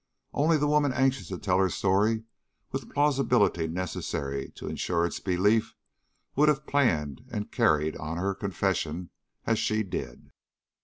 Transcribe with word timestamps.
Only 0.33 0.57
the 0.57 0.65
woman 0.65 0.91
anxious 0.93 1.27
to 1.27 1.37
tell 1.37 1.59
her 1.59 1.69
story 1.69 2.23
with 2.71 2.81
the 2.81 2.87
plausibility 2.91 3.67
necessary 3.67 4.49
to 4.55 4.67
insure 4.67 5.05
its 5.05 5.19
belief 5.19 5.75
would 6.35 6.49
have 6.49 6.65
planned 6.65 7.23
and 7.29 7.51
carried 7.51 7.95
on 7.97 8.17
her 8.17 8.33
confession 8.33 9.11
as 9.45 9.59
she 9.59 9.83
did. 9.83 10.31